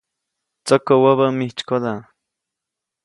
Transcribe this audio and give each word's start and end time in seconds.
Tsäkä 0.65 0.95
wäbä 1.03 1.27
mijtsykoda. 1.37 1.93